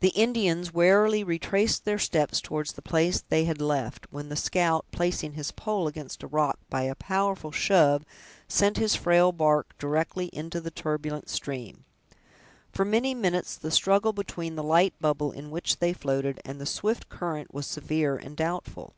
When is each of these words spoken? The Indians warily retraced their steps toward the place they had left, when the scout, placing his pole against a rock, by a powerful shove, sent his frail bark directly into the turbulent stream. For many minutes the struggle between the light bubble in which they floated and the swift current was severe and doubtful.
The 0.00 0.14
Indians 0.16 0.72
warily 0.72 1.22
retraced 1.22 1.84
their 1.84 1.98
steps 1.98 2.40
toward 2.40 2.68
the 2.68 2.80
place 2.80 3.20
they 3.20 3.44
had 3.44 3.60
left, 3.60 4.06
when 4.10 4.30
the 4.30 4.34
scout, 4.34 4.86
placing 4.92 5.32
his 5.34 5.52
pole 5.52 5.86
against 5.86 6.22
a 6.22 6.26
rock, 6.26 6.58
by 6.70 6.84
a 6.84 6.94
powerful 6.94 7.52
shove, 7.52 8.06
sent 8.48 8.78
his 8.78 8.94
frail 8.96 9.32
bark 9.32 9.76
directly 9.78 10.30
into 10.32 10.58
the 10.58 10.70
turbulent 10.70 11.28
stream. 11.28 11.84
For 12.72 12.86
many 12.86 13.12
minutes 13.14 13.56
the 13.56 13.70
struggle 13.70 14.14
between 14.14 14.56
the 14.56 14.64
light 14.64 14.94
bubble 15.02 15.32
in 15.32 15.50
which 15.50 15.80
they 15.80 15.92
floated 15.92 16.40
and 16.46 16.58
the 16.58 16.64
swift 16.64 17.10
current 17.10 17.52
was 17.52 17.66
severe 17.66 18.16
and 18.16 18.38
doubtful. 18.38 18.94